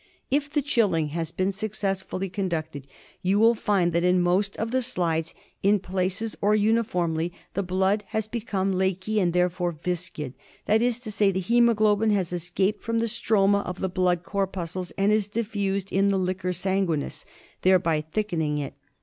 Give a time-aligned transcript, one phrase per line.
[0.31, 2.87] If the chilling has been suc cessfully conducted,
[3.21, 8.03] you will find that in most of the slides, in places or uniformly, the blood
[8.07, 10.33] has become lakey and therefore viscid;
[10.65, 14.89] that is to say, the haemoglobin has escaped from the stroma of the blood corpuscles
[14.97, 17.23] and is diffused in the liquor sanguinis,
[17.61, 18.73] thereby thickening it.